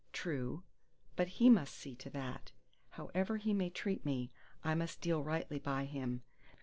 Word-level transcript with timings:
True: 0.13 0.63
but 1.15 1.27
he 1.37 1.47
must 1.47 1.75
see 1.75 1.93
to 1.97 2.09
that. 2.09 2.51
However 2.89 3.37
he 3.37 3.53
may 3.53 3.69
treat 3.69 4.03
me, 4.03 4.31
I 4.63 4.73
must 4.73 4.99
deal 4.99 5.21
rightly 5.23 5.59
by 5.59 5.85
him. 5.85 6.23